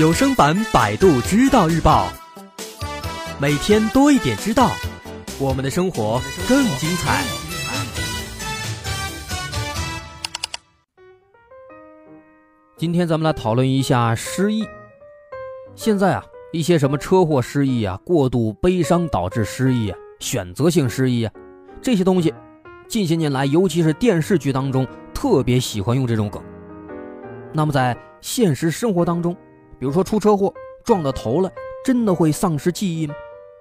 [0.00, 2.08] 有声版《百度知道日报》，
[3.38, 4.70] 每天多一点知道，
[5.38, 6.18] 我们的生活
[6.48, 7.22] 更精彩。
[12.78, 14.64] 今天咱们来讨论一下失忆。
[15.74, 21.32] 现在啊，一些什么车祸失忆啊、过度悲伤导致失忆啊、选择性失忆啊，
[21.82, 22.32] 这些东西，
[22.88, 26.42] 近些年来，尤其是电视剧当中，特别喜欢用这种梗。
[27.52, 29.36] 那么在现实生活当中，
[29.80, 30.52] 比如说出车祸
[30.84, 31.50] 撞到头了，
[31.82, 33.14] 真的会丧失记忆吗？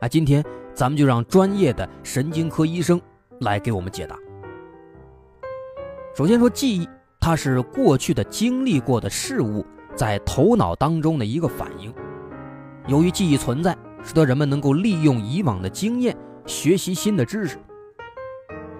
[0.00, 0.42] 啊，今天
[0.72, 2.98] 咱们就让专业的神经科医生
[3.40, 4.16] 来给我们解答。
[6.16, 6.88] 首先说记忆，
[7.20, 9.62] 它是过去的经历过的事物
[9.94, 11.92] 在头脑当中的一个反应。
[12.86, 17.58] 由于记忆存在，使得人们能够利用以往的经验学习新的知识。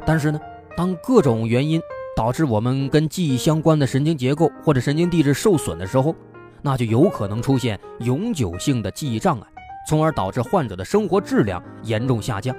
[0.07, 0.41] 但是呢，
[0.75, 1.79] 当各种原因
[2.17, 6.15] 导致我们跟记忆相关的神经结构或者神经递质受损的时候，
[6.67, 9.47] 那就有可能出现永久性的记忆障碍，
[9.89, 12.57] 从而导致患者的生活质量严重下降。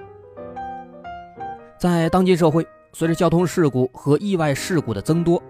[1.77, 5.43] 在当今社会，随着交通事故和意外事故的增多，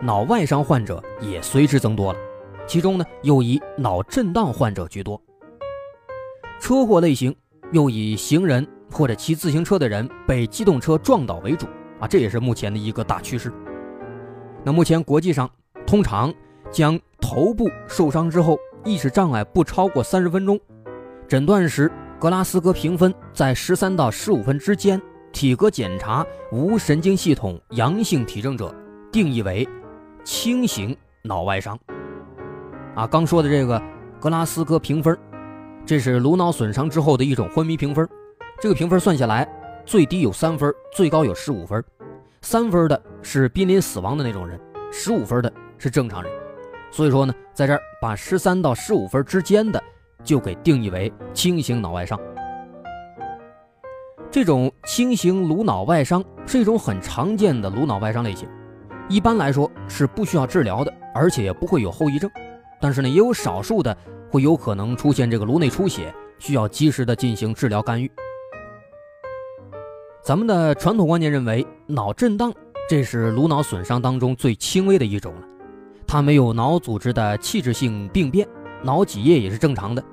[0.00, 2.18] 脑外伤患者也随之增多了，
[2.68, 5.20] 其中呢又以脑震荡患者居多。
[6.60, 7.34] 车祸类型
[7.72, 11.66] 又以行人或者骑自行车的人被机动车撞倒为主
[11.98, 13.52] 啊，这也是目前的一个大趋势。
[14.62, 15.50] 那目前国际上
[15.84, 16.32] 通常
[16.74, 20.58] 将头部受伤之后意识障碍不超过三十分钟，
[21.28, 25.00] 诊断时格拉斯哥评分在十三到十五分之间，
[25.32, 28.74] 体格检查无神经系统阳性体征者，
[29.12, 29.66] 定义为
[30.24, 31.78] 轻型脑外伤。
[32.96, 33.80] 啊，刚说的这个
[34.18, 35.16] 格拉斯哥评分。
[35.86, 38.08] 这是颅脑损伤之后的一种昏迷评分，
[38.60, 39.48] 这个评分算下来，
[39.86, 41.82] 最低有三分，最高有十五分。
[42.42, 44.58] 三分的是濒临死亡的那种人，
[44.90, 46.43] 十五分的是正常人。
[46.94, 49.82] 所以说呢，在这儿把十三到十五分之间的
[50.22, 52.16] 就给定义为轻型脑外伤。
[54.30, 58.48] 这种轻型颅脑外伤是一种很常见的颅脑外伤类型，
[59.08, 62.30] 一般来说是不需要治疗的，而且也不会有后遗症。
[62.80, 63.96] 但是呢，也有少数的。
[64.30, 68.10] 会有可能出现这个颅内出血，需要及时的进行治疗干预。
[70.24, 72.52] 咱们的传统观念认为，脑震荡
[72.88, 75.46] 这是颅脑损伤当中最轻微的一种了，
[76.14, 78.46] 它没有脑组织的器质性病变，
[78.84, 80.04] 脑脊液也是正常的。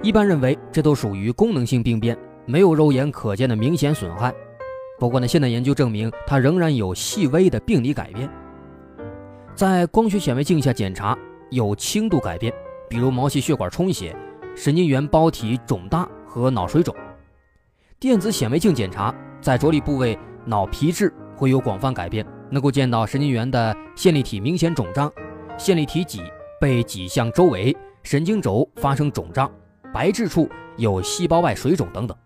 [0.00, 4.32] 一般认为这都属于功能性病变，没有肉眼可见的明显损害。
[5.00, 8.30] 不过呢，现在研究证明它仍然有细微的病理改变，
[9.52, 11.18] 在光学显微镜下检查
[11.50, 12.54] 有轻度改变。
[12.88, 14.14] 比如毛细血管充血、
[14.54, 16.94] 神经元包体肿大和脑水肿。
[17.98, 25.12] 电子显微镜检查，在着力部位脑皮质会有广泛改变，能够见到神经元的线粒体明显肿胀，
[25.58, 26.22] 线粒体脊
[26.60, 29.50] 被挤向周围，神经轴发生肿胀，
[29.92, 32.16] 白质处有细胞外水肿等等。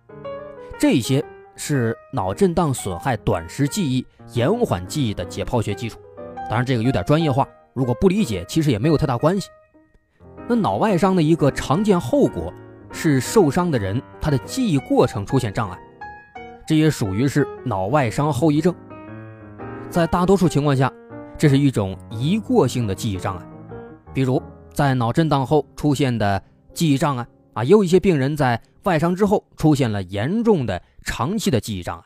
[0.79, 1.25] 这些
[1.57, 5.99] 是脑震荡损害短时记忆、延缓记忆的解剖学基础。
[6.49, 9.49] 当然，这个有点专业化，如果不理解，其实也没有太大关系。
[10.49, 12.53] 那脑外伤的一个常见后果
[12.93, 15.79] 是受伤的人他的记忆过程出现障碍，
[16.67, 18.75] 这也属于是脑外伤后遗症。
[19.91, 20.91] 在大多数情况下，
[21.37, 23.45] 这是一种一过性的记忆障碍，
[24.15, 24.41] 比如
[24.73, 26.41] 在脑震荡后出现的
[26.73, 32.05] 记忆障碍啊，也有一些病人在外伤之后出现了严重的长期的记忆障碍。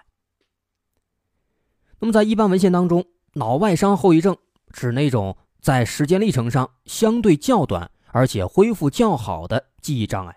[1.99, 4.35] 那么在一般文献当中，脑外伤后遗症
[4.73, 7.91] 指那种在时间历程上相对较短。
[8.17, 10.37] 而且恢复较好的记忆障碍，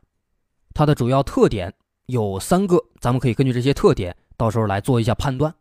[0.74, 1.72] 它的主要特点
[2.08, 5.54] 有三个，咱们可以根据这些特点，到时候来做一下判断。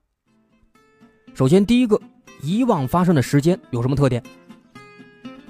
[1.36, 2.00] 首先，第一个，
[2.40, 4.22] 遗忘发生的时间有什么特点？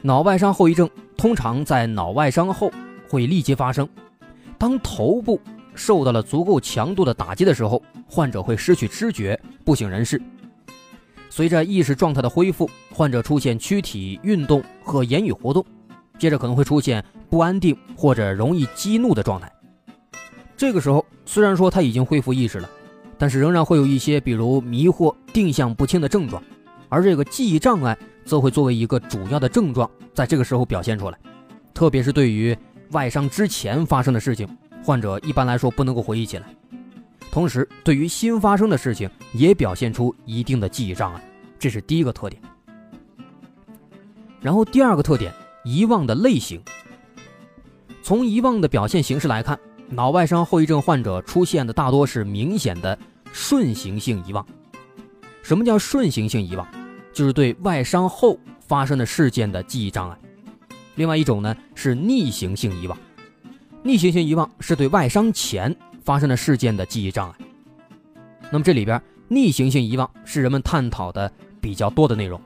[0.03, 2.73] 脑外伤后遗症通常在脑外伤后
[3.09, 3.89] 会立即发生，
[4.59, 5.41] 当头部
[5.77, 10.21] 受到了足够强度的打击的时候，患者会失去知觉，不省人事。
[11.31, 15.65] 随着意识状态的恢复，患者出现躯体运动和言语活动。
[16.19, 19.49] 接着可能会出现不安定或者容易激怒的状态。
[20.57, 22.69] 这个时候虽然说他已经恢复意识了，
[23.18, 26.42] 但是仍然会有一些比如迷惑、定向不清的症状，
[26.89, 31.18] 而这个记忆障碍则会作为一个主要的症状，在这个时候表现出来。
[31.74, 32.57] 特别是对于
[32.91, 34.48] 外伤之前发生的事情，
[34.83, 36.47] 患者一般来说不能够回忆起来。
[37.30, 41.22] 同时，对于新发生的事情也表现出一定的记忆障碍，
[41.59, 42.41] 这是第一个特点。
[44.41, 45.33] 然后第二个特点。
[45.69, 46.62] 遗忘的类型，
[48.01, 52.98] 从遗忘的表现形式来看，脑外伤后遗症患者出现的大多是明显的
[53.33, 54.44] 顺行性遗忘。
[55.42, 56.66] 什么叫顺行性遗忘？
[57.12, 60.18] 就是对外伤后发生的事件的记忆障碍。
[60.97, 62.98] 另外一种呢是逆行性遗忘。
[63.83, 67.36] 逆行性遗忘是对外伤前发生的事件的记忆障碍。
[68.50, 71.30] 那么这里边逆行性遗忘是人们探讨的
[71.60, 72.41] 比较多的内容。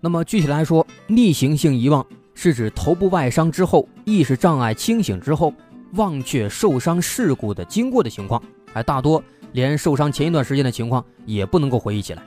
[0.00, 2.04] 那么具体来说，逆行性遗忘
[2.34, 5.52] 是指头部外伤之后，意识障碍清醒之后，
[5.92, 8.42] 忘却受伤事故的经过的情况，
[8.72, 9.22] 还大多
[9.52, 12.22] 连受伤前一段时间的情况也不能够回忆起来。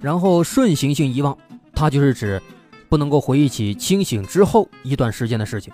[0.00, 1.36] 然后顺行性遗忘，
[1.74, 2.40] 它就是指
[2.88, 5.72] 不能够回忆起清醒之后一段时间的事情。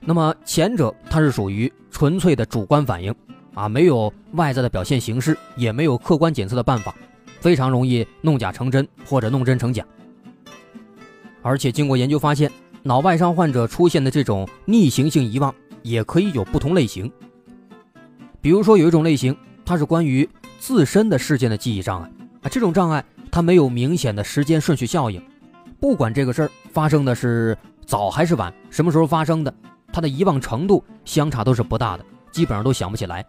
[0.00, 3.14] 那么前者它是属于纯粹的主观反应，
[3.54, 6.94] 啊，没有外在的表现形式，也没有客观检测的办法。
[7.40, 9.86] 非常容易弄假成真或者弄真成假，
[11.40, 12.50] 而且经过研究发现，
[12.82, 17.10] 脑外伤患者出现的这种逆行性遗忘也可以有不同类型。
[18.40, 20.28] 比如说有一种类型，它是关于
[20.58, 22.10] 自身的事件的记忆障碍
[22.42, 25.22] 啊，这种障碍它没有明显的时间顺序效应，
[25.80, 29.52] 不管这个事儿发生的是早还是晚，什么时候发生的，
[29.92, 33.24] 它的遗忘程度相差都是不大的，基本上都想不起来。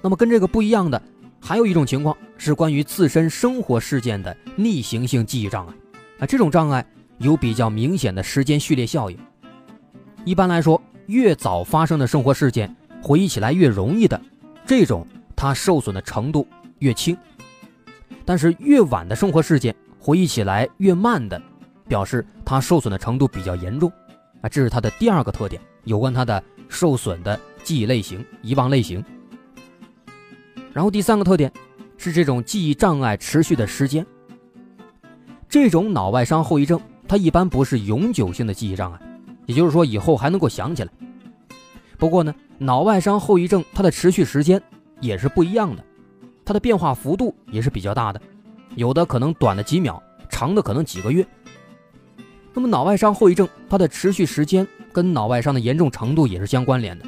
[0.00, 1.00] 那么跟这个不一样的。
[1.44, 5.74] 还有一种情况是关于自身生活事件的逆行性记忆障碍，
[6.20, 6.86] 啊，这种障碍
[7.22, 9.16] 有比较明显的时间序列效应。
[10.24, 14.20] 一般来说，越早发生的生活事件回忆起来越容易的，
[14.66, 16.46] 这种它受损的程度
[16.80, 17.14] 越轻；
[18.24, 21.40] 但是越晚的生活事件回忆起来越慢的，
[21.86, 23.90] 表示它受损的程度比较严重。
[24.40, 29.02] 啊，这是它的第二个特点，有关它的受损的记忆类型、遗忘类型。
[30.72, 31.52] 然后第三个特点
[31.96, 34.04] 是这种记忆障碍持续的时间。
[35.48, 36.80] 这种脑外伤后遗症，
[37.12, 38.98] 它一般不是永久性的记忆障碍，
[39.44, 40.90] 也就是说以后还能够想起来。
[41.98, 44.58] 不过呢，脑外伤后遗症它的持续时间
[44.98, 45.84] 也是不一样的，
[46.42, 48.22] 它的变化幅度也是比较大的，
[48.76, 51.22] 有的可能短的几秒，长的可能几个月。
[52.54, 57.04] 那么脑外伤后遗症它的持续时间跟脑外伤的严重程度也是相关联的，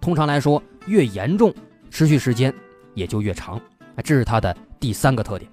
[0.00, 1.52] 通常来说越严重，
[1.90, 2.54] 持续时间。
[2.94, 3.60] 也就越长，
[4.04, 5.50] 这是它的第三个特点。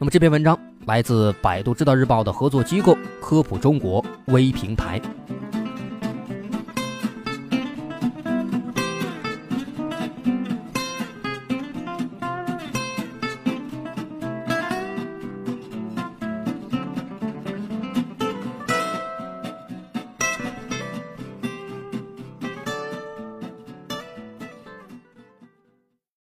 [0.00, 0.58] 那么这篇文章
[0.88, 4.98] 来自百度知道日报的合作机构科普中国微平台。